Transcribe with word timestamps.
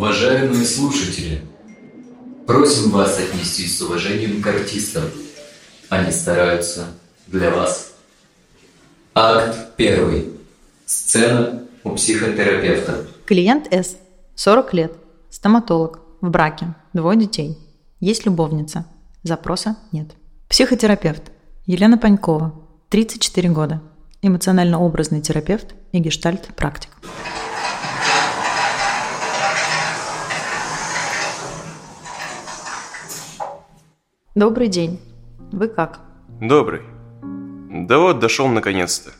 Уважаемые 0.00 0.64
слушатели, 0.64 1.42
просим 2.46 2.90
вас 2.90 3.18
отнестись 3.18 3.76
с 3.76 3.82
уважением 3.82 4.40
к 4.40 4.46
артистам. 4.46 5.02
Они 5.90 6.10
стараются 6.10 6.86
для 7.26 7.50
вас. 7.50 7.92
Акт 9.14 9.76
первый. 9.76 10.30
Сцена 10.86 11.64
у 11.84 11.90
психотерапевта. 11.90 13.08
Клиент 13.26 13.70
С. 13.70 13.98
40 14.36 14.72
лет. 14.72 14.92
Стоматолог. 15.28 16.00
В 16.22 16.30
браке. 16.30 16.74
Двое 16.94 17.18
детей. 17.18 17.58
Есть 18.00 18.24
любовница. 18.24 18.86
Запроса 19.22 19.76
нет. 19.92 20.12
Психотерапевт. 20.48 21.24
Елена 21.66 21.98
Панькова. 21.98 22.54
34 22.88 23.50
года. 23.50 23.82
Эмоционально-образный 24.22 25.20
терапевт 25.20 25.74
и 25.92 25.98
гештальт-практик. 25.98 26.88
Добрый 34.36 34.68
день. 34.68 35.00
Вы 35.50 35.66
как? 35.66 35.98
Добрый. 36.40 36.82
Да 37.68 37.98
вот, 37.98 38.20
дошел 38.20 38.46
наконец-то. 38.46 39.10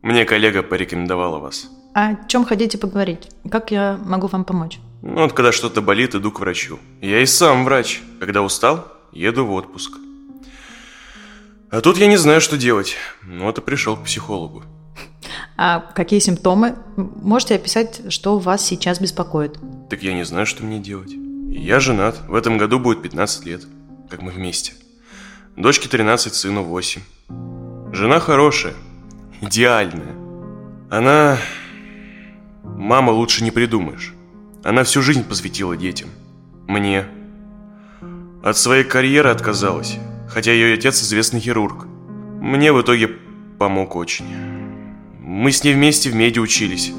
Мне 0.00 0.24
коллега 0.24 0.62
порекомендовала 0.62 1.38
вас. 1.38 1.68
О 1.92 2.14
чем 2.28 2.46
хотите 2.46 2.78
поговорить? 2.78 3.28
Как 3.50 3.70
я 3.70 4.00
могу 4.02 4.26
вам 4.26 4.46
помочь? 4.46 4.78
Ну 5.02 5.16
вот, 5.16 5.34
когда 5.34 5.52
что-то 5.52 5.82
болит, 5.82 6.14
иду 6.14 6.32
к 6.32 6.40
врачу. 6.40 6.78
Я 7.02 7.20
и 7.20 7.26
сам 7.26 7.66
врач. 7.66 8.00
Когда 8.20 8.40
устал, 8.40 8.86
еду 9.12 9.44
в 9.44 9.52
отпуск. 9.52 9.98
А 11.70 11.82
тут 11.82 11.98
я 11.98 12.06
не 12.06 12.16
знаю, 12.16 12.40
что 12.40 12.56
делать. 12.56 12.96
Ну 13.24 13.44
вот 13.44 13.58
и 13.58 13.60
пришел 13.60 13.98
к 13.98 14.04
психологу. 14.04 14.62
А 15.58 15.80
какие 15.80 16.20
симптомы? 16.20 16.74
Можете 16.96 17.56
описать, 17.56 18.10
что 18.10 18.38
вас 18.38 18.64
сейчас 18.64 18.98
беспокоит? 18.98 19.58
Так 19.90 20.02
я 20.02 20.14
не 20.14 20.24
знаю, 20.24 20.46
что 20.46 20.64
мне 20.64 20.78
делать. 20.78 21.12
Я 21.50 21.80
женат. 21.80 22.22
В 22.26 22.34
этом 22.34 22.56
году 22.56 22.78
будет 22.78 23.02
15 23.02 23.44
лет 23.44 23.66
как 24.08 24.22
мы 24.22 24.30
вместе. 24.30 24.72
Дочке 25.56 25.88
13, 25.88 26.34
сыну 26.34 26.62
8. 26.62 27.02
Жена 27.92 28.20
хорошая, 28.20 28.74
идеальная. 29.40 30.14
Она... 30.90 31.38
Мама 32.64 33.10
лучше 33.10 33.44
не 33.44 33.50
придумаешь. 33.50 34.14
Она 34.62 34.84
всю 34.84 35.02
жизнь 35.02 35.24
посвятила 35.24 35.76
детям. 35.76 36.10
Мне. 36.66 37.06
От 38.42 38.56
своей 38.56 38.84
карьеры 38.84 39.30
отказалась, 39.30 39.96
хотя 40.28 40.52
ее 40.52 40.74
отец 40.74 41.02
известный 41.02 41.40
хирург. 41.40 41.86
Мне 42.40 42.72
в 42.72 42.80
итоге 42.80 43.10
помог 43.58 43.96
очень. 43.96 44.26
Мы 45.20 45.50
с 45.50 45.64
ней 45.64 45.74
вместе 45.74 46.10
в 46.10 46.14
меди 46.14 46.38
учились. 46.38 46.92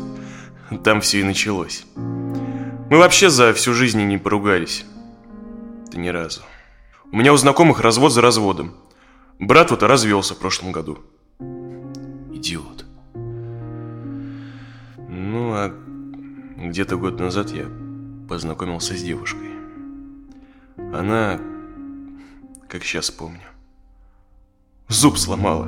Там 0.83 1.01
все 1.01 1.21
и 1.21 1.23
началось. 1.23 1.85
Мы 1.95 2.97
вообще 2.97 3.29
за 3.29 3.53
всю 3.53 3.73
жизнь 3.73 4.01
не 4.03 4.17
поругались. 4.17 4.85
Да 5.91 5.99
ни 5.99 6.09
разу. 6.09 6.41
У 7.11 7.17
меня 7.17 7.33
у 7.33 7.37
знакомых 7.37 7.79
развод 7.79 8.13
за 8.13 8.21
разводом. 8.21 8.75
Брат 9.39 9.71
вот 9.71 9.81
развелся 9.81 10.35
в 10.35 10.37
прошлом 10.37 10.71
году. 10.71 10.99
Идиот. 11.39 12.85
Ну, 15.07 15.53
а 15.53 15.73
где-то 16.57 16.97
год 16.97 17.19
назад 17.19 17.49
я 17.49 17.65
познакомился 18.29 18.95
с 18.95 19.01
девушкой. 19.01 19.49
Она, 20.77 21.39
как 22.67 22.83
сейчас 22.83 23.09
помню, 23.09 23.41
зуб 24.87 25.17
сломала. 25.17 25.67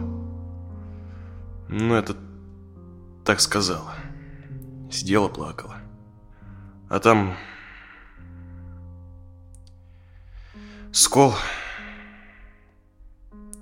Ну, 1.70 1.96
это 1.96 2.16
так 3.26 3.40
сказала. 3.40 3.96
Сидела, 4.92 5.28
плакала. 5.28 5.78
А 6.88 7.00
там 7.00 7.34
Скол. 10.92 11.34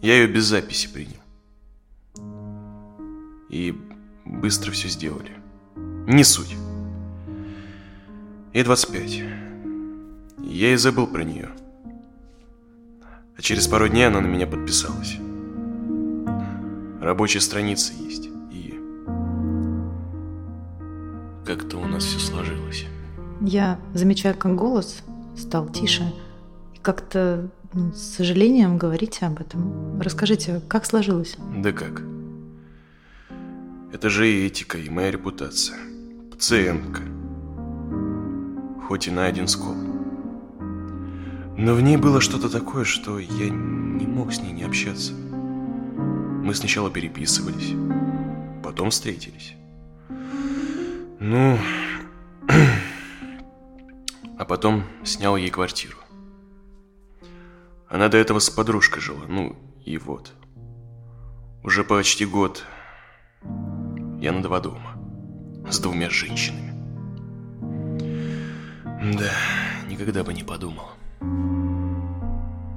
Я 0.01 0.15
ее 0.15 0.27
без 0.27 0.45
записи 0.45 0.89
принял. 0.91 1.19
И 3.49 3.77
быстро 4.25 4.71
все 4.71 4.87
сделали. 4.87 5.31
Не 6.07 6.23
суть. 6.23 6.55
Ей 8.51 8.63
25. 8.63 9.23
Я 10.39 10.73
и 10.73 10.75
забыл 10.75 11.05
про 11.05 11.23
нее. 11.23 11.49
А 13.37 13.41
через 13.41 13.67
пару 13.67 13.87
дней 13.87 14.07
она 14.07 14.21
на 14.21 14.27
меня 14.27 14.47
подписалась. 14.47 15.17
Рабочая 16.99 17.41
страница 17.41 17.93
есть. 17.93 18.27
И 18.51 18.73
как-то 21.45 21.77
у 21.77 21.85
нас 21.85 22.05
все 22.05 22.17
сложилось. 22.19 22.85
Я 23.39 23.79
замечаю, 23.93 24.35
как 24.35 24.55
голос 24.55 25.03
стал 25.37 25.69
тише 25.69 26.11
как-то 26.81 27.49
ну, 27.73 27.93
с 27.93 28.15
сожалением 28.15 28.77
говорите 28.77 29.25
об 29.25 29.39
этом. 29.39 30.01
Расскажите, 30.01 30.61
как 30.67 30.85
сложилось? 30.85 31.35
Да 31.57 31.71
как? 31.71 32.01
Это 33.93 34.09
же 34.09 34.29
и 34.29 34.45
этика, 34.45 34.77
и 34.77 34.89
моя 34.89 35.11
репутация. 35.11 35.77
Пациентка. 36.31 37.01
Хоть 38.87 39.07
и 39.07 39.11
на 39.11 39.25
один 39.25 39.47
скол. 39.47 39.75
Но 41.57 41.73
в 41.75 41.81
ней 41.81 41.97
было 41.97 42.21
что-то 42.21 42.49
такое, 42.49 42.85
что 42.85 43.19
я 43.19 43.49
не 43.49 44.07
мог 44.07 44.31
с 44.33 44.39
ней 44.39 44.53
не 44.53 44.63
общаться. 44.63 45.13
Мы 45.13 46.55
сначала 46.55 46.89
переписывались, 46.89 47.73
потом 48.63 48.89
встретились. 48.89 49.53
Ну, 51.19 51.59
а 54.37 54.45
потом 54.45 54.85
снял 55.03 55.35
ей 55.35 55.49
квартиру. 55.49 55.98
Она 57.89 58.07
до 58.07 58.17
этого 58.17 58.39
с 58.39 58.49
подружкой 58.51 59.01
жила, 59.01 59.25
ну 59.27 59.55
и 59.83 59.97
вот. 59.97 60.33
Уже 61.63 61.83
почти 61.83 62.25
год 62.25 62.63
я 64.21 64.31
на 64.31 64.43
два 64.43 64.59
дома. 64.59 64.95
С 65.69 65.79
двумя 65.79 66.09
женщинами. 66.09 66.69
Да, 69.17 69.31
никогда 69.87 70.23
бы 70.23 70.33
не 70.33 70.43
подумал. 70.43 70.89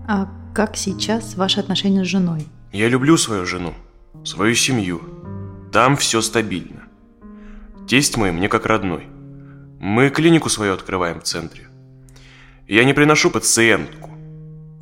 А 0.08 0.28
как 0.54 0.76
сейчас 0.76 1.34
ваши 1.34 1.60
отношения 1.60 2.04
с 2.04 2.08
женой? 2.08 2.46
Я 2.72 2.88
люблю 2.88 3.18
свою 3.18 3.44
жену, 3.44 3.74
свою 4.24 4.54
семью. 4.54 5.00
Там 5.72 5.96
все 5.96 6.22
стабильно. 6.22 6.84
Тесть 7.86 8.16
мой 8.16 8.32
мне 8.32 8.48
как 8.48 8.66
родной. 8.66 9.08
Мы 9.78 10.08
клинику 10.10 10.48
свою 10.48 10.72
открываем 10.72 11.20
в 11.20 11.24
центре. 11.24 11.68
Я 12.66 12.84
не 12.84 12.94
приношу 12.94 13.30
пациентку 13.30 14.11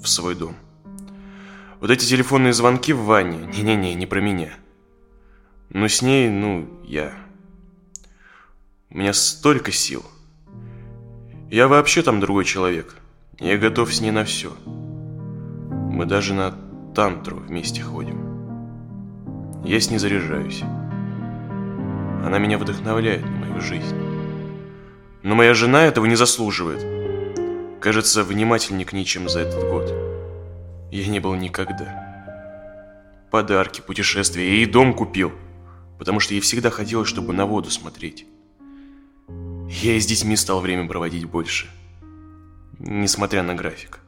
в 0.02 0.08
свой 0.08 0.34
дом. 0.34 0.56
Вот 1.80 1.90
эти 1.90 2.04
телефонные 2.04 2.52
звонки 2.52 2.92
в 2.92 3.04
ванне, 3.04 3.38
не-не-не, 3.54 3.94
не 3.94 4.06
про 4.06 4.20
меня. 4.20 4.50
Но 5.70 5.88
с 5.88 6.02
ней, 6.02 6.28
ну, 6.28 6.68
я... 6.84 7.12
У 8.90 8.98
меня 8.98 9.12
столько 9.12 9.72
сил. 9.72 10.04
Я 11.50 11.68
вообще 11.68 12.02
там 12.02 12.20
другой 12.20 12.44
человек. 12.44 12.96
Я 13.38 13.56
готов 13.56 13.94
с 13.94 14.00
ней 14.00 14.10
на 14.10 14.24
все. 14.24 14.52
Мы 14.66 16.06
даже 16.06 16.34
на 16.34 16.54
тантру 16.94 17.36
вместе 17.36 17.82
ходим. 17.82 19.62
Я 19.64 19.80
с 19.80 19.90
ней 19.90 19.98
заряжаюсь. 19.98 20.62
Она 20.62 22.38
меня 22.38 22.58
вдохновляет 22.58 23.24
на 23.24 23.36
мою 23.36 23.60
жизнь. 23.60 23.96
Но 25.22 25.34
моя 25.34 25.54
жена 25.54 25.84
этого 25.84 26.06
не 26.06 26.16
заслуживает. 26.16 26.99
Кажется, 27.80 28.24
внимательнее 28.24 28.84
к 28.84 28.92
ней, 28.92 29.06
чем 29.06 29.28
за 29.30 29.40
этот 29.40 29.62
год. 29.70 29.90
Я 30.92 31.06
не 31.06 31.18
был 31.18 31.34
никогда. 31.34 32.10
Подарки, 33.30 33.80
путешествия, 33.80 34.46
я 34.46 34.54
ей 34.56 34.66
дом 34.66 34.92
купил, 34.92 35.32
потому 35.98 36.20
что 36.20 36.34
ей 36.34 36.40
всегда 36.40 36.68
хотелось, 36.68 37.08
чтобы 37.08 37.32
на 37.32 37.46
воду 37.46 37.70
смотреть. 37.70 38.26
Я 39.70 39.94
и 39.94 40.00
с 40.00 40.06
детьми 40.06 40.36
стал 40.36 40.60
время 40.60 40.86
проводить 40.86 41.24
больше, 41.24 41.68
несмотря 42.78 43.42
на 43.42 43.54
график. 43.54 44.00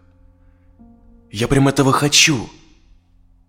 Я 1.31 1.49
прям 1.49 1.67
этого 1.67 1.93
хочу. 1.93 2.51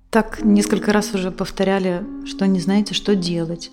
так 0.10 0.42
несколько 0.42 0.94
раз 0.94 1.14
уже 1.14 1.32
повторяли, 1.32 2.06
что 2.26 2.48
не 2.48 2.62
знаете, 2.62 2.94
что 2.94 3.14
делать. 3.14 3.72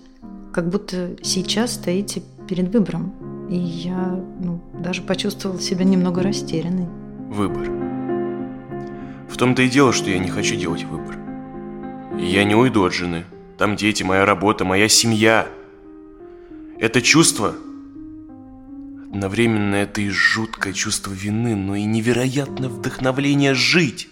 Как 0.51 0.67
будто 0.67 1.15
сейчас 1.23 1.75
стоите 1.75 2.23
перед 2.49 2.73
выбором. 2.73 3.30
И 3.51 3.55
я 3.55 4.19
ну, 4.39 4.59
даже 4.73 5.03
почувствовал 5.03 5.59
себя 5.59 5.85
немного 5.85 6.23
растерянной. 6.23 6.87
Выбор. 7.29 7.69
В 9.29 9.37
том-то 9.37 9.61
и 9.61 9.69
дело, 9.69 9.93
что 9.93 10.09
я 10.09 10.17
не 10.17 10.29
хочу 10.29 10.55
делать 10.55 10.83
выбор. 10.85 11.19
И 12.19 12.25
я 12.25 12.43
не 12.43 12.55
уйду 12.55 12.83
от 12.83 12.93
жены. 12.93 13.25
Там 13.59 13.75
дети, 13.75 14.01
моя 14.01 14.25
работа, 14.25 14.65
моя 14.65 14.87
семья. 14.87 15.47
Это 16.79 17.01
чувство 17.01 17.53
Одновременно 19.13 19.75
это 19.75 19.99
и 19.99 20.07
жуткое 20.07 20.71
чувство 20.71 21.11
вины, 21.11 21.53
но 21.53 21.75
и 21.75 21.83
невероятное 21.83 22.69
вдохновление 22.69 23.53
жить. 23.53 24.07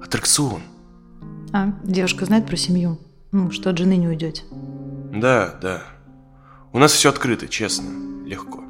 Аттракцион. 0.00 0.62
А 1.52 1.72
девушка 1.82 2.24
знает 2.24 2.46
про 2.46 2.56
семью? 2.56 3.00
Ну, 3.32 3.50
что 3.50 3.70
от 3.70 3.78
жены 3.78 3.96
не 3.96 4.06
уйдете? 4.06 4.44
Да, 5.12 5.58
да. 5.60 5.82
У 6.72 6.78
нас 6.78 6.92
все 6.92 7.10
открыто, 7.10 7.48
честно, 7.48 7.90
легко. 8.24 8.64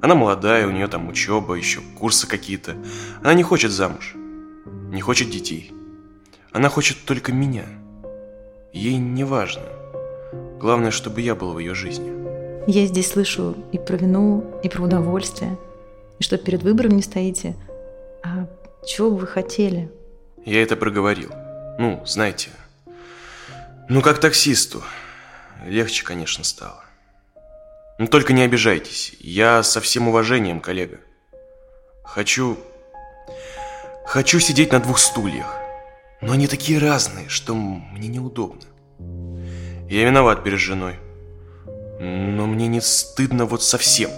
Она 0.00 0.14
молодая, 0.14 0.66
у 0.66 0.70
нее 0.70 0.86
там 0.86 1.08
учеба, 1.08 1.54
еще 1.54 1.80
курсы 1.98 2.28
какие-то. 2.28 2.76
Она 3.20 3.34
не 3.34 3.42
хочет 3.42 3.72
замуж, 3.72 4.14
не 4.92 5.00
хочет 5.00 5.28
детей. 5.28 5.72
Она 6.52 6.68
хочет 6.68 6.98
только 7.04 7.32
меня. 7.32 7.64
Ей 8.72 8.96
не 8.98 9.24
важно. 9.24 9.62
Главное, 10.60 10.92
чтобы 10.92 11.20
я 11.20 11.34
был 11.34 11.52
в 11.52 11.58
ее 11.58 11.74
жизни. 11.74 12.12
Я 12.70 12.86
здесь 12.86 13.10
слышу 13.10 13.56
и 13.72 13.78
про 13.78 13.96
вину, 13.96 14.44
и 14.62 14.68
про 14.68 14.84
удовольствие, 14.84 15.58
и 16.20 16.22
что 16.22 16.38
перед 16.38 16.62
выбором 16.62 16.92
не 16.92 17.02
стоите. 17.02 17.56
А 18.22 18.46
чего 18.86 19.10
бы 19.10 19.16
вы 19.18 19.26
хотели? 19.26 19.90
Я 20.44 20.62
это 20.62 20.76
проговорил. 20.76 21.30
Ну, 21.78 22.02
знаете, 22.06 22.50
ну 23.88 24.00
как 24.00 24.20
таксисту. 24.20 24.80
Легче, 25.66 26.04
конечно, 26.04 26.44
стало. 26.44 26.83
Но 27.98 28.06
только 28.06 28.32
не 28.32 28.42
обижайтесь. 28.42 29.14
Я 29.20 29.62
со 29.62 29.80
всем 29.80 30.08
уважением, 30.08 30.60
коллега. 30.60 30.98
Хочу... 32.02 32.58
Хочу 34.06 34.38
сидеть 34.40 34.72
на 34.72 34.80
двух 34.80 34.98
стульях. 34.98 35.56
Но 36.20 36.32
они 36.32 36.46
такие 36.46 36.78
разные, 36.78 37.28
что 37.28 37.54
мне 37.54 38.08
неудобно. 38.08 38.62
Я 39.88 40.06
виноват 40.06 40.42
перед 40.42 40.58
женой. 40.58 40.96
Но 42.00 42.46
мне 42.46 42.66
не 42.66 42.80
стыдно 42.80 43.46
вот 43.46 43.62
совсем. 43.62 44.10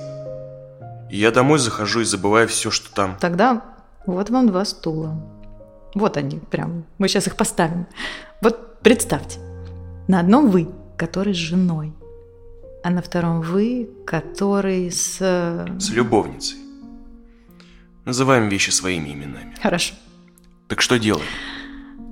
Я 1.11 1.31
домой 1.31 1.58
захожу 1.58 2.00
и 2.00 2.05
забываю 2.05 2.49
все, 2.49 2.70
что 2.70 2.93
там. 2.93 3.17
Тогда 3.20 3.62
вот 4.06 4.31
вам 4.31 4.49
два 4.49 4.64
стула. 4.64 5.20
Вот 5.94 6.17
они 6.17 6.38
прям. 6.38 6.84
Мы 6.99 7.08
сейчас 7.08 7.26
их 7.26 7.37
поставим. 7.37 7.87
Вот 8.40 8.81
представьте. 8.81 9.38
На 10.08 10.20
одном 10.20 10.50
вы, 10.50 10.69
который 10.96 11.34
с 11.34 11.38
женой. 11.38 11.93
А 12.87 12.91
на 12.91 13.03
втором 13.03 13.41
вы, 13.41 13.91
который 14.06 14.93
с... 14.93 15.19
С 15.81 15.91
любовницей. 15.91 16.56
Называем 18.05 18.49
вещи 18.49 18.71
своими 18.71 19.09
именами. 19.09 19.56
Хорошо. 19.61 19.97
Так 20.69 20.81
что 20.81 20.97
делаем? 20.97 21.27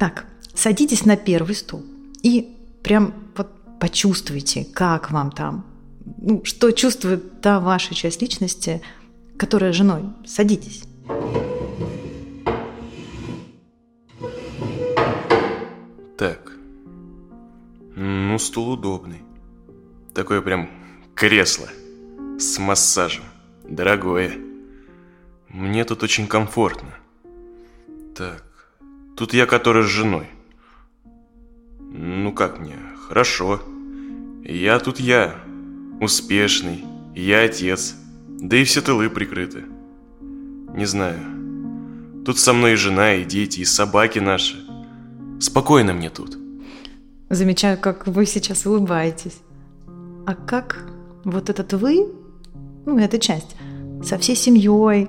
Так, 0.01 0.27
садитесь 0.53 1.05
на 1.05 1.17
первый 1.17 1.55
стул 1.55 1.85
и 2.25 2.57
прям 2.83 3.15
вот 3.37 3.53
почувствуйте, 3.79 4.65
как 4.65 5.13
вам 5.13 5.31
там, 5.31 5.65
ну, 6.19 6.45
что 6.45 6.73
чувствует 6.73 7.41
та 7.41 7.61
ваша 7.61 7.95
часть 7.95 8.21
личности, 8.21 8.83
которая 9.37 9.73
женой. 9.73 10.03
Садитесь. 10.27 10.83
Так. 16.19 16.51
Ну, 17.95 18.37
стул 18.41 18.71
удобный. 18.73 19.24
Такое 20.15 20.41
прям 20.41 20.71
кресло 21.17 21.69
с 22.39 22.59
массажем. 22.59 23.25
Дорогое. 23.69 24.33
Мне 25.49 25.85
тут 25.85 26.03
очень 26.05 26.29
комфортно. 26.29 26.95
Так, 28.15 28.45
тут 29.17 29.35
я 29.35 29.47
который 29.47 29.83
с 29.83 29.87
женой. 29.87 30.29
Ну 31.81 32.33
как 32.33 32.61
мне, 32.61 32.77
хорошо. 33.09 33.61
Я 34.45 34.79
тут 34.79 35.01
я, 35.01 35.35
успешный, 36.01 36.85
я 37.15 37.43
отец, 37.43 37.97
да 38.29 38.57
и 38.57 38.65
все 38.65 38.83
тылы 38.83 39.11
прикрыты. 39.11 39.65
Не 40.21 40.87
знаю. 40.87 42.25
Тут 42.25 42.39
со 42.39 42.53
мной 42.53 42.75
и 42.75 42.77
жена, 42.77 43.15
и 43.15 43.25
дети, 43.25 43.61
и 43.61 43.65
собаки 43.65 44.19
наши. 44.21 44.65
Спокойно 45.41 45.93
мне 45.93 46.11
тут. 46.11 46.39
Замечаю, 47.31 47.79
как 47.79 48.07
вы 48.07 48.27
сейчас 48.27 48.67
улыбаетесь. 48.67 49.44
А 50.27 50.35
как 50.35 50.87
вот 51.25 51.51
этот 51.51 51.73
вы, 51.75 52.09
ну, 52.87 52.99
эта 52.99 53.19
часть, 53.19 53.57
со 54.03 54.19
всей 54.19 54.37
семьей 54.37 55.09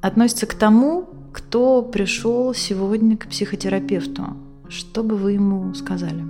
относится 0.00 0.46
к 0.46 0.54
тому, 0.54 1.08
кто 1.32 1.82
пришел 1.82 2.52
сегодня 2.54 3.16
к 3.16 3.28
психотерапевту? 3.28 4.24
Что 4.68 5.02
бы 5.02 5.16
вы 5.16 5.32
ему 5.32 5.72
сказали? 5.74 6.24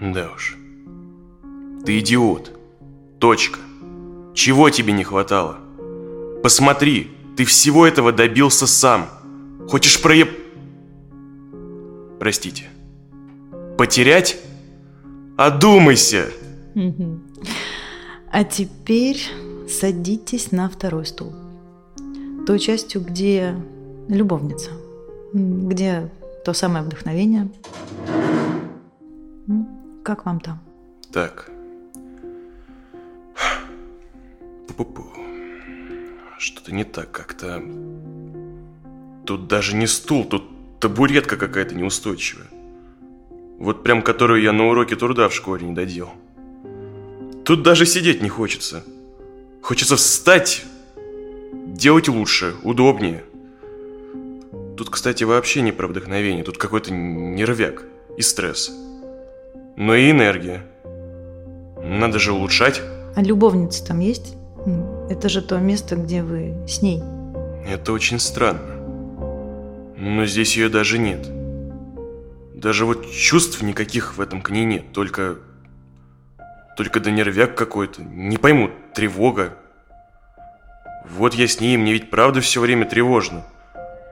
Да 0.00 0.30
уж. 0.34 0.56
Ты 1.84 1.98
идиот. 2.00 2.52
Точка. 3.18 3.60
Чего 4.34 4.70
тебе 4.70 4.92
не 4.92 5.04
хватало? 5.04 5.58
Посмотри, 6.42 7.10
ты 7.36 7.44
всего 7.44 7.86
этого 7.86 8.12
добился 8.12 8.66
сам. 8.66 9.06
Хочешь 9.68 10.00
проеб... 10.00 10.30
Простите. 12.18 12.64
Потерять? 13.78 14.36
Одумайся! 15.36 16.26
А 18.32 18.44
теперь 18.44 19.20
садитесь 19.68 20.52
на 20.52 20.68
второй 20.68 21.04
стул. 21.04 21.32
Той 22.46 22.58
частью, 22.58 23.00
где 23.00 23.56
любовница, 24.08 24.70
где 25.32 26.08
то 26.44 26.52
самое 26.52 26.84
вдохновение. 26.84 27.48
Как 30.04 30.26
вам 30.26 30.40
там? 30.40 30.60
Так. 31.12 31.50
Пу-пу-пу. 34.68 35.04
Что-то 36.38 36.72
не 36.72 36.84
так 36.84 37.10
как-то. 37.10 37.62
Тут 39.26 39.48
даже 39.48 39.76
не 39.76 39.86
стул, 39.86 40.24
тут 40.24 40.44
табуретка 40.78 41.36
какая-то 41.36 41.74
неустойчивая. 41.74 42.46
Вот 43.58 43.82
прям 43.82 44.02
которую 44.02 44.40
я 44.40 44.52
на 44.52 44.68
уроке 44.68 44.96
труда 44.96 45.28
в 45.28 45.34
школе 45.34 45.66
не 45.66 45.74
доделал. 45.74 46.12
Тут 47.50 47.64
даже 47.64 47.84
сидеть 47.84 48.22
не 48.22 48.28
хочется. 48.28 48.84
Хочется 49.60 49.96
встать, 49.96 50.62
делать 51.66 52.06
лучше, 52.06 52.54
удобнее. 52.62 53.24
Тут, 54.76 54.88
кстати, 54.88 55.24
вообще 55.24 55.62
не 55.62 55.72
про 55.72 55.88
вдохновение, 55.88 56.44
тут 56.44 56.58
какой-то 56.58 56.92
нервяк 56.92 57.82
и 58.16 58.22
стресс. 58.22 58.70
Но 59.74 59.96
и 59.96 60.12
энергия. 60.12 60.64
Надо 61.82 62.20
же 62.20 62.32
улучшать. 62.32 62.80
А 63.16 63.20
любовница 63.20 63.84
там 63.84 63.98
есть? 63.98 64.36
Это 65.08 65.28
же 65.28 65.42
то 65.42 65.58
место, 65.58 65.96
где 65.96 66.22
вы 66.22 66.54
с 66.68 66.82
ней. 66.82 67.02
Это 67.66 67.92
очень 67.92 68.20
странно. 68.20 68.76
Но 69.96 70.24
здесь 70.24 70.56
ее 70.56 70.68
даже 70.68 71.00
нет. 71.00 71.28
Даже 72.54 72.86
вот 72.86 73.10
чувств 73.10 73.60
никаких 73.60 74.18
в 74.18 74.20
этом 74.20 74.40
к 74.40 74.50
ней 74.50 74.66
нет. 74.66 74.92
Только... 74.92 75.38
Только 76.76 77.00
да 77.00 77.10
нервяк 77.10 77.54
какой-то. 77.54 78.02
Не 78.02 78.36
пойму, 78.36 78.70
тревога. 78.94 79.54
Вот 81.08 81.34
я 81.34 81.48
с 81.48 81.60
ней, 81.60 81.76
мне 81.76 81.92
ведь 81.92 82.10
правда 82.10 82.40
все 82.40 82.60
время 82.60 82.86
тревожно. 82.86 83.44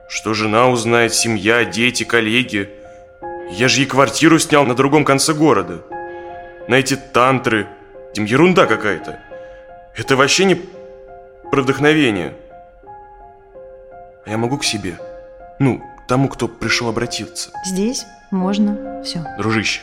Что 0.09 0.33
жена 0.33 0.67
узнает, 0.67 1.13
семья, 1.13 1.63
дети, 1.65 2.03
коллеги. 2.03 2.69
Я 3.51 3.67
же 3.67 3.81
ей 3.81 3.85
квартиру 3.85 4.39
снял 4.39 4.65
на 4.65 4.75
другом 4.75 5.05
конце 5.05 5.33
города. 5.33 5.83
На 6.67 6.75
эти 6.75 6.95
тантры. 6.95 7.67
Тем 8.13 8.25
ерунда 8.25 8.65
какая-то. 8.65 9.19
Это 9.95 10.15
вообще 10.15 10.45
не 10.45 10.55
про 11.51 11.61
вдохновение. 11.61 12.33
А 14.25 14.29
я 14.29 14.37
могу 14.37 14.57
к 14.57 14.63
себе? 14.63 14.97
Ну, 15.59 15.79
к 15.79 16.07
тому, 16.07 16.27
кто 16.27 16.47
пришел 16.47 16.89
обратиться. 16.89 17.51
Здесь 17.65 18.05
можно 18.31 19.01
все. 19.03 19.25
Дружище, 19.37 19.81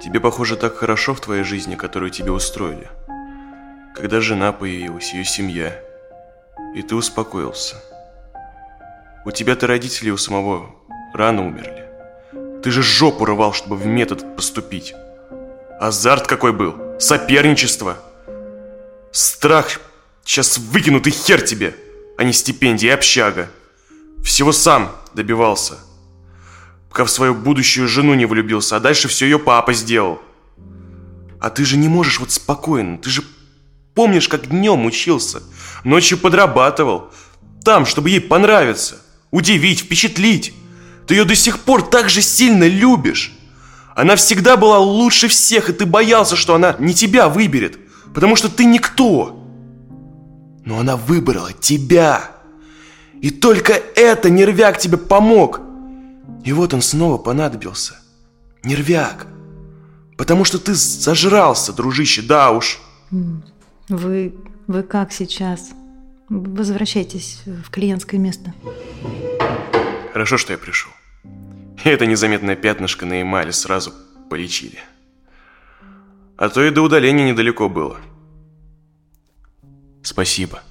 тебе, 0.00 0.20
похоже, 0.20 0.56
так 0.56 0.76
хорошо 0.76 1.14
в 1.14 1.20
твоей 1.20 1.44
жизни, 1.44 1.74
которую 1.74 2.10
тебе 2.10 2.32
устроили. 2.32 2.88
Когда 3.94 4.20
жена 4.20 4.52
появилась, 4.52 5.12
ее 5.12 5.24
семья, 5.24 5.78
и 6.74 6.82
ты 6.82 6.94
успокоился. 6.94 7.76
У 9.24 9.30
тебя-то 9.30 9.66
родители 9.66 10.10
у 10.10 10.16
самого 10.16 10.74
рано 11.12 11.46
умерли. 11.46 11.86
Ты 12.62 12.70
же 12.70 12.82
жопу 12.82 13.24
рвал, 13.24 13.52
чтобы 13.52 13.76
в 13.76 13.86
метод 13.86 14.36
поступить. 14.36 14.94
Азарт 15.78 16.26
какой 16.26 16.52
был, 16.52 16.98
соперничество. 16.98 17.98
Страх 19.12 19.80
сейчас 20.24 20.58
выкинут 20.58 21.06
и 21.06 21.10
хер 21.10 21.42
тебе, 21.42 21.74
а 22.16 22.24
не 22.24 22.32
стипендия 22.32 22.90
и 22.90 22.94
общага. 22.94 23.48
Всего 24.22 24.52
сам 24.52 24.92
добивался. 25.14 25.78
Пока 26.90 27.04
в 27.04 27.10
свою 27.10 27.34
будущую 27.34 27.88
жену 27.88 28.14
не 28.14 28.26
влюбился, 28.26 28.76
а 28.76 28.80
дальше 28.80 29.08
все 29.08 29.24
ее 29.26 29.38
папа 29.38 29.72
сделал. 29.72 30.20
А 31.40 31.48
ты 31.48 31.64
же 31.64 31.76
не 31.76 31.88
можешь 31.88 32.20
вот 32.20 32.32
спокойно, 32.32 32.98
ты 32.98 33.08
же 33.08 33.22
помнишь, 33.94 34.28
как 34.28 34.48
днем 34.48 34.84
учился, 34.84 35.42
ночью 35.84 36.18
подрабатывал, 36.18 37.10
там, 37.64 37.86
чтобы 37.86 38.10
ей 38.10 38.20
понравиться, 38.20 39.00
удивить, 39.30 39.80
впечатлить. 39.80 40.52
Ты 41.06 41.14
ее 41.14 41.24
до 41.24 41.34
сих 41.34 41.60
пор 41.60 41.88
так 41.88 42.10
же 42.10 42.22
сильно 42.22 42.68
любишь. 42.68 43.32
Она 43.94 44.16
всегда 44.16 44.56
была 44.56 44.78
лучше 44.78 45.28
всех, 45.28 45.70
и 45.70 45.72
ты 45.72 45.86
боялся, 45.86 46.36
что 46.36 46.54
она 46.54 46.76
не 46.78 46.94
тебя 46.94 47.28
выберет, 47.28 47.78
потому 48.14 48.36
что 48.36 48.48
ты 48.48 48.64
никто. 48.64 49.36
Но 50.64 50.78
она 50.78 50.96
выбрала 50.96 51.52
тебя. 51.52 52.30
И 53.20 53.30
только 53.30 53.72
это 53.72 54.30
нервяк 54.30 54.78
тебе 54.78 54.96
помог. 54.96 55.60
И 56.44 56.52
вот 56.52 56.74
он 56.74 56.82
снова 56.82 57.18
понадобился. 57.18 57.94
Нервяк. 58.62 59.26
Потому 60.16 60.44
что 60.44 60.58
ты 60.58 60.74
зажрался, 60.74 61.72
дружище, 61.72 62.22
да 62.22 62.50
уж. 62.50 62.80
Вы, 63.88 64.34
вы 64.66 64.82
как 64.82 65.12
сейчас? 65.12 65.70
Возвращайтесь 66.28 67.42
в 67.44 67.70
клиентское 67.70 68.20
место. 68.20 68.54
Хорошо, 70.12 70.36
что 70.36 70.52
я 70.52 70.58
пришел. 70.58 70.90
Это 71.84 72.06
незаметное 72.06 72.56
пятнышко 72.56 73.06
на 73.06 73.22
эмали 73.22 73.50
сразу 73.50 73.92
полечили. 74.28 74.78
А 76.36 76.48
то 76.48 76.62
и 76.62 76.70
до 76.70 76.82
удаления 76.82 77.30
недалеко 77.30 77.68
было. 77.68 77.98
Спасибо. 80.02 80.62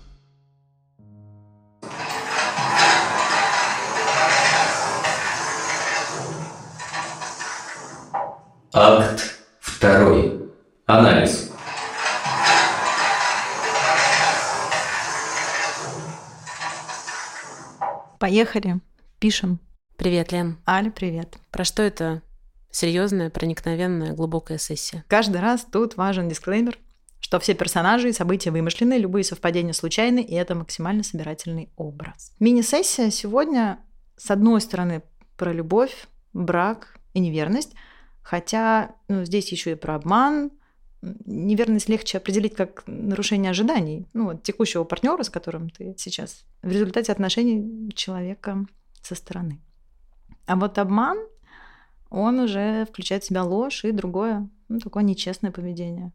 Поехали. 18.19 18.81
Пишем. 19.19 19.61
Привет, 19.95 20.33
Лен. 20.33 20.57
Аля, 20.67 20.91
привет. 20.91 21.37
Про 21.51 21.63
что 21.63 21.83
это 21.83 22.21
серьезная, 22.69 23.29
проникновенная, 23.29 24.11
глубокая 24.11 24.57
сессия? 24.57 25.05
Каждый 25.07 25.39
раз 25.39 25.65
тут 25.71 25.95
важен 25.95 26.27
дисклеймер, 26.27 26.77
что 27.21 27.39
все 27.39 27.53
персонажи 27.53 28.09
и 28.09 28.13
события 28.13 28.51
вымышлены, 28.51 28.95
любые 28.95 29.23
совпадения 29.23 29.71
случайны, 29.71 30.19
и 30.19 30.35
это 30.35 30.53
максимально 30.53 31.03
собирательный 31.03 31.71
образ. 31.77 32.33
Мини-сессия 32.41 33.09
сегодня, 33.09 33.79
с 34.17 34.29
одной 34.29 34.59
стороны, 34.59 35.01
про 35.37 35.53
любовь, 35.53 36.07
брак 36.33 36.99
и 37.13 37.21
неверность, 37.21 37.71
хотя 38.21 38.95
ну, 39.07 39.23
здесь 39.23 39.49
еще 39.49 39.71
и 39.71 39.75
про 39.75 39.95
обман, 39.95 40.51
неверность 41.01 41.89
легче 41.89 42.17
определить 42.17 42.55
как 42.55 42.83
нарушение 42.87 43.51
ожиданий 43.51 44.07
ну, 44.13 44.25
вот, 44.25 44.43
текущего 44.43 44.83
партнера, 44.83 45.23
с 45.23 45.29
которым 45.29 45.69
ты 45.69 45.95
сейчас, 45.97 46.43
в 46.61 46.71
результате 46.71 47.11
отношений 47.11 47.91
человека 47.93 48.65
со 49.01 49.15
стороны. 49.15 49.59
А 50.45 50.55
вот 50.55 50.77
обман, 50.77 51.17
он 52.09 52.39
уже 52.39 52.85
включает 52.85 53.23
в 53.23 53.27
себя 53.27 53.43
ложь 53.43 53.85
и 53.85 53.91
другое, 53.91 54.49
ну, 54.67 54.79
такое 54.79 55.03
нечестное 55.03 55.51
поведение, 55.51 56.11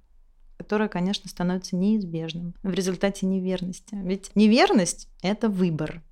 которое, 0.59 0.89
конечно, 0.89 1.31
становится 1.31 1.77
неизбежным 1.77 2.55
в 2.63 2.73
результате 2.73 3.27
неверности. 3.27 3.95
Ведь 3.95 4.33
неверность— 4.35 5.09
это 5.23 5.49
выбор, 5.49 6.03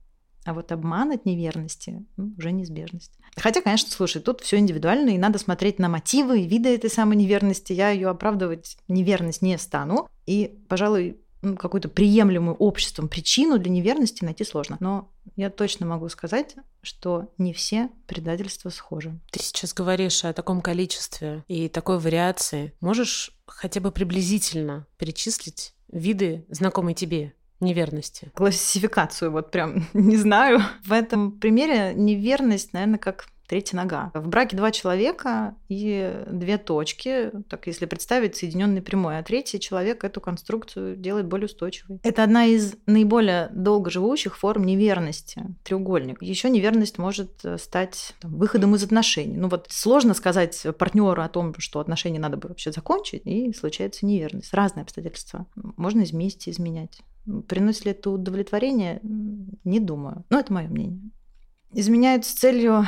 а 0.44 0.54
вот 0.54 0.72
обман 0.72 1.12
от 1.12 1.25
неверности 1.25 2.04
ну, 2.16 2.32
уже 2.37 2.52
неизбежность. 2.52 3.12
Хотя, 3.37 3.61
конечно, 3.61 3.90
слушай, 3.90 4.20
тут 4.20 4.40
все 4.40 4.58
индивидуально, 4.58 5.11
и 5.11 5.18
надо 5.18 5.38
смотреть 5.38 5.78
на 5.78 5.88
мотивы 5.88 6.40
и 6.40 6.46
виды 6.46 6.75
этой 6.75 6.90
самой 6.90 7.16
неверности. 7.16 7.72
Я 7.72 7.90
ее 7.90 8.08
оправдывать 8.08 8.76
неверность 8.88 9.42
не 9.42 9.56
стану. 9.58 10.08
И, 10.26 10.58
пожалуй, 10.68 11.18
ну, 11.42 11.56
какую-то 11.56 11.88
приемлемую 11.88 12.56
обществом 12.56 13.08
причину 13.08 13.58
для 13.58 13.70
неверности 13.70 14.25
найти 14.25 14.44
сложно. 14.44 14.76
Но 14.80 15.11
я 15.37 15.50
точно 15.50 15.87
могу 15.87 16.08
сказать, 16.08 16.56
что 16.82 17.32
не 17.38 17.52
все 17.52 17.90
предательства 18.06 18.70
схожи. 18.70 19.18
Ты 19.30 19.40
сейчас 19.40 19.75
говоришь 19.75 20.25
о 20.25 20.32
таком 20.32 20.61
количестве 20.61 21.44
и 21.49 21.68
такой 21.68 21.99
вариации. 21.99 22.75
Можешь 22.80 23.37
хотя 23.46 23.80
бы 23.80 23.90
приблизительно 23.90 24.87
перечислить 24.99 25.75
виды, 25.88 26.46
знакомые 26.49 26.94
тебе 26.94 27.34
неверности? 27.62 28.31
Классификацию 28.35 29.31
вот 29.31 29.50
прям 29.50 29.87
не 29.92 30.16
знаю. 30.16 30.61
В 30.85 30.92
этом 30.92 31.33
примере 31.33 31.95
неверность, 31.95 32.73
наверное, 32.73 32.99
как 32.99 33.26
третья 33.52 33.76
нога. 33.76 34.11
В 34.14 34.28
браке 34.28 34.56
два 34.56 34.71
человека 34.71 35.56
и 35.68 36.25
две 36.26 36.56
точки, 36.56 37.30
так 37.50 37.66
если 37.66 37.85
представить 37.85 38.35
соединенный 38.35 38.80
прямой, 38.80 39.18
а 39.18 39.23
третий 39.23 39.61
человек 39.61 40.04
эту 40.04 40.23
конструкцию 40.23 40.97
делает 40.97 41.26
более 41.26 41.44
устойчивой. 41.44 42.00
Это 42.02 42.25
одна 42.25 42.47
из 42.47 42.75
наиболее 42.87 43.50
долгоживущих 43.52 44.38
форм 44.38 44.64
неверности, 44.64 45.44
треугольник. 45.64 46.23
Еще 46.23 46.49
неверность 46.49 46.97
может 46.97 47.44
стать 47.59 48.14
там, 48.21 48.38
выходом 48.38 48.75
из 48.75 48.85
отношений. 48.85 49.37
Ну 49.37 49.49
вот 49.49 49.66
сложно 49.68 50.14
сказать 50.14 50.66
партнеру 50.78 51.21
о 51.21 51.28
том, 51.28 51.54
что 51.59 51.80
отношения 51.80 52.21
надо 52.21 52.38
бы 52.38 52.49
вообще 52.49 52.73
закончить, 52.73 53.21
и 53.26 53.52
случается 53.52 54.06
неверность. 54.06 54.54
Разные 54.54 54.85
обстоятельства. 54.85 55.47
Можно 55.76 56.04
вместе 56.04 56.50
изменять. 56.52 57.02
Приносит 57.49 57.85
ли 57.85 57.90
это 57.90 58.12
удовлетворение? 58.12 58.99
Не 59.02 59.78
думаю. 59.78 60.25
Но 60.30 60.38
это 60.38 60.50
мое 60.54 60.68
мнение. 60.68 61.02
Изменяют 61.75 62.25
с 62.25 62.32
целью 62.32 62.87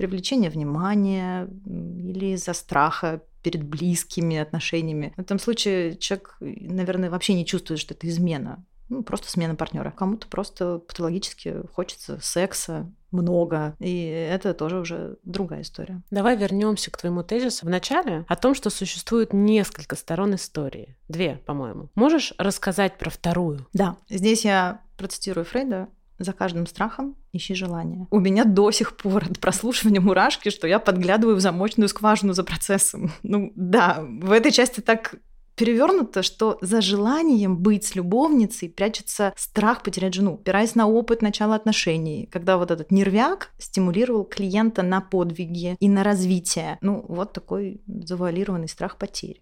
привлечения 0.00 0.48
внимания 0.48 1.46
или 1.66 2.32
из-за 2.32 2.54
страха 2.54 3.20
перед 3.42 3.62
близкими 3.62 4.38
отношениями. 4.38 5.12
В 5.18 5.20
этом 5.20 5.38
случае 5.38 5.98
человек, 5.98 6.38
наверное, 6.40 7.10
вообще 7.10 7.34
не 7.34 7.44
чувствует, 7.44 7.80
что 7.80 7.92
это 7.92 8.08
измена. 8.08 8.64
Ну, 8.88 9.02
просто 9.02 9.30
смена 9.30 9.56
партнера. 9.56 9.90
Кому-то 9.90 10.26
просто 10.26 10.78
патологически 10.78 11.66
хочется 11.74 12.18
секса, 12.22 12.90
много. 13.10 13.76
И 13.78 14.04
это 14.06 14.54
тоже 14.54 14.78
уже 14.78 15.18
другая 15.22 15.62
история. 15.62 16.00
Давай 16.10 16.34
вернемся 16.34 16.90
к 16.90 16.96
твоему 16.96 17.22
тезису 17.22 17.66
в 17.66 17.68
начале 17.68 18.24
о 18.26 18.36
том, 18.36 18.54
что 18.54 18.70
существует 18.70 19.34
несколько 19.34 19.96
сторон 19.96 20.34
истории. 20.34 20.96
Две, 21.08 21.42
по-моему. 21.44 21.90
Можешь 21.94 22.32
рассказать 22.38 22.96
про 22.96 23.10
вторую? 23.10 23.66
Да. 23.74 23.96
Здесь 24.08 24.46
я 24.46 24.80
процитирую 24.96 25.44
Фрейда. 25.44 25.88
За 26.20 26.34
каждым 26.34 26.66
страхом 26.66 27.16
ищи 27.32 27.54
желание. 27.54 28.06
У 28.10 28.20
меня 28.20 28.44
до 28.44 28.70
сих 28.72 28.96
пор 28.98 29.24
от 29.24 29.40
прослушивания 29.40 30.02
мурашки, 30.02 30.50
что 30.50 30.68
я 30.68 30.78
подглядываю 30.78 31.36
в 31.36 31.40
замочную 31.40 31.88
скважину 31.88 32.34
за 32.34 32.44
процессом. 32.44 33.10
Ну 33.22 33.52
да, 33.54 34.04
в 34.04 34.32
этой 34.32 34.50
части 34.50 34.80
так 34.80 35.14
перевернуто, 35.54 36.22
что 36.22 36.58
за 36.60 36.80
желанием 36.80 37.56
быть 37.56 37.84
с 37.84 37.94
любовницей 37.94 38.68
прячется 38.68 39.32
страх 39.36 39.82
потерять 39.82 40.14
жену, 40.14 40.34
опираясь 40.34 40.74
на 40.74 40.86
опыт 40.86 41.22
начала 41.22 41.54
отношений, 41.54 42.28
когда 42.30 42.58
вот 42.58 42.70
этот 42.70 42.90
нервяк 42.90 43.50
стимулировал 43.58 44.24
клиента 44.24 44.82
на 44.82 45.00
подвиги 45.00 45.76
и 45.80 45.88
на 45.88 46.04
развитие. 46.04 46.78
Ну, 46.82 47.04
вот 47.08 47.32
такой 47.32 47.80
завуалированный 47.86 48.68
страх 48.68 48.96
потери 48.98 49.40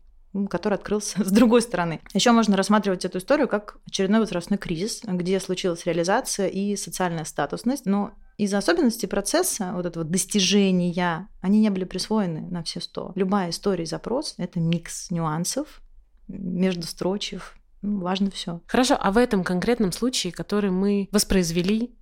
который 0.51 0.75
открылся 0.75 1.25
с 1.25 1.31
другой 1.31 1.63
стороны. 1.63 2.01
Еще 2.15 2.33
можно 2.33 2.57
рассматривать 2.57 3.05
эту 3.05 3.19
историю 3.19 3.49
как 3.49 3.79
очередной 3.87 4.21
возрастной 4.21 4.59
кризис, 4.59 5.03
где 5.05 5.41
случилась 5.41 5.87
реализация 5.87 6.49
и 6.49 6.77
социальная 6.77 7.25
статусность, 7.25 7.87
но 7.87 8.13
из-за 8.37 8.59
особенностей 8.59 9.09
процесса, 9.09 9.73
вот 9.75 9.87
этого 9.87 10.05
достижения, 10.05 11.29
они 11.41 11.61
не 11.61 11.71
были 11.71 11.85
присвоены 11.85 12.43
на 12.43 12.63
все 12.63 12.81
сто. 12.81 13.13
Любая 13.17 13.51
история 13.51 13.85
и 13.85 13.87
запрос— 13.87 14.35
это 14.39 14.61
микс 14.61 15.11
нюансов, 15.11 15.83
между 16.29 16.87
строчев. 16.87 17.57
Ну, 17.83 18.01
важно 18.01 18.31
все. 18.31 18.61
Хорошо, 18.67 18.97
а 19.01 19.11
в 19.11 19.19
этом 19.19 19.45
конкретном 19.45 19.93
случае, 19.93 20.33
который 20.33 20.71
мы 20.71 21.09
воспроизвели 21.11 21.97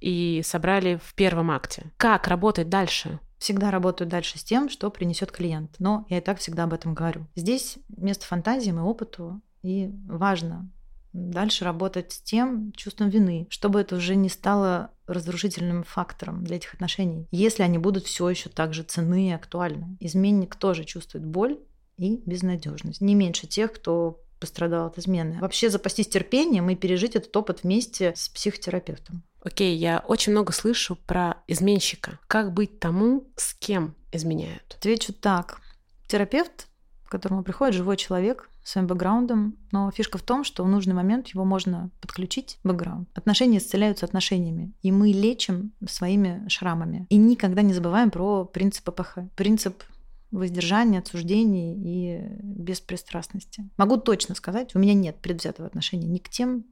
и 0.00 0.42
собрали 0.44 1.00
в 1.02 1.14
первом 1.14 1.50
акте, 1.50 1.92
как 1.96 2.26
работать 2.26 2.68
дальше? 2.68 3.20
Всегда 3.40 3.70
работаю 3.70 4.06
дальше 4.06 4.38
с 4.38 4.44
тем, 4.44 4.68
что 4.68 4.90
принесет 4.90 5.32
клиент. 5.32 5.74
Но 5.78 6.06
я 6.08 6.18
и 6.18 6.20
так 6.20 6.38
всегда 6.38 6.64
об 6.64 6.74
этом 6.74 6.94
говорю. 6.94 7.26
Здесь 7.34 7.78
место 7.88 8.26
фантазиям 8.26 8.78
и 8.78 8.82
опыту, 8.82 9.40
и 9.62 9.90
важно 10.06 10.70
дальше 11.12 11.64
работать 11.64 12.12
с 12.12 12.20
тем 12.20 12.70
чувством 12.72 13.08
вины, 13.08 13.48
чтобы 13.50 13.80
это 13.80 13.96
уже 13.96 14.14
не 14.14 14.28
стало 14.28 14.92
разрушительным 15.08 15.82
фактором 15.82 16.44
для 16.44 16.56
этих 16.56 16.74
отношений. 16.74 17.26
Если 17.32 17.64
они 17.64 17.78
будут 17.78 18.04
все 18.04 18.28
еще 18.28 18.48
так 18.48 18.74
же 18.74 18.84
ценны 18.84 19.30
и 19.30 19.32
актуальны. 19.32 19.96
Изменник 19.98 20.54
тоже 20.54 20.84
чувствует 20.84 21.26
боль, 21.26 21.58
и 22.00 22.22
безнадежность. 22.24 23.02
Не 23.02 23.14
меньше 23.14 23.46
тех, 23.46 23.74
кто 23.74 24.20
пострадал 24.40 24.86
от 24.86 24.98
измены. 24.98 25.38
Вообще 25.40 25.70
запастись 25.70 26.08
терпением 26.08 26.68
и 26.70 26.74
пережить 26.74 27.14
этот 27.14 27.36
опыт 27.36 27.62
вместе 27.62 28.14
с 28.16 28.28
психотерапевтом. 28.28 29.22
Окей, 29.42 29.76
я 29.76 30.04
очень 30.06 30.32
много 30.32 30.52
слышу 30.52 30.96
про 31.06 31.36
изменщика. 31.46 32.18
Как 32.26 32.52
быть 32.52 32.80
тому, 32.80 33.28
с 33.36 33.54
кем 33.54 33.94
изменяют? 34.12 34.76
Отвечу 34.78 35.12
так. 35.12 35.60
Терапевт, 36.08 36.66
к 37.06 37.10
которому 37.10 37.42
приходит 37.42 37.74
живой 37.74 37.96
человек, 37.96 38.50
своим 38.62 38.86
бэкграундом, 38.86 39.56
но 39.72 39.90
фишка 39.90 40.18
в 40.18 40.22
том, 40.22 40.44
что 40.44 40.64
в 40.64 40.68
нужный 40.68 40.94
момент 40.94 41.28
его 41.28 41.44
можно 41.44 41.90
подключить, 42.00 42.58
бэкграунд. 42.62 43.08
Отношения 43.14 43.58
исцеляются 43.58 44.04
отношениями, 44.04 44.72
и 44.82 44.92
мы 44.92 45.08
лечим 45.08 45.72
своими 45.88 46.46
шрамами. 46.48 47.06
И 47.08 47.16
никогда 47.16 47.62
не 47.62 47.72
забываем 47.72 48.10
про 48.10 48.44
принцип 48.44 48.88
АПХ. 48.88 49.18
Принцип 49.34 49.82
воздержания, 50.30 51.00
отсуждений 51.00 51.74
и 51.74 52.20
беспристрастности. 52.42 53.68
Могу 53.76 53.96
точно 53.96 54.34
сказать, 54.34 54.74
у 54.74 54.78
меня 54.78 54.94
нет 54.94 55.16
предвзятого 55.20 55.66
отношения 55.66 56.06
ни 56.06 56.18
к 56.18 56.28
тем, 56.28 56.64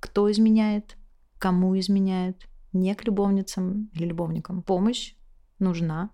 кто 0.00 0.30
изменяет, 0.30 0.96
кому 1.38 1.78
изменяет, 1.78 2.48
не 2.72 2.94
к 2.94 3.04
любовницам 3.04 3.90
или 3.94 4.06
любовникам. 4.06 4.62
Помощь 4.62 5.14
нужна 5.58 6.10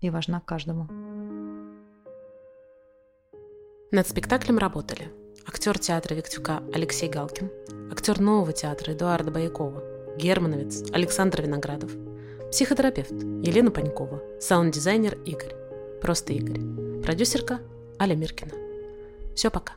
и 0.00 0.10
важна 0.10 0.40
каждому. 0.40 0.88
Над 3.90 4.08
спектаклем 4.08 4.58
работали 4.58 5.12
актер 5.46 5.78
театра 5.78 6.14
Виктюка 6.14 6.62
Алексей 6.74 7.08
Галкин, 7.08 7.50
актер 7.92 8.20
нового 8.20 8.52
театра 8.52 8.92
Эдуарда 8.92 9.30
Боякова, 9.30 10.16
германовец 10.16 10.90
Александр 10.90 11.42
Виноградов, 11.42 11.92
психотерапевт 12.50 13.12
Елена 13.12 13.70
Панькова, 13.70 14.20
саунд-дизайнер 14.40 15.16
Игорь, 15.24 15.54
просто 16.04 16.34
Игорь, 16.34 16.60
продюсерка 17.02 17.60
Аля 17.98 18.14
Миркина. 18.14 18.52
Все, 19.34 19.50
пока. 19.50 19.72